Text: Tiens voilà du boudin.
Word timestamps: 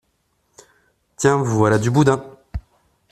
Tiens 1.15 1.43
voilà 1.43 1.77
du 1.77 1.91
boudin. 1.91 2.23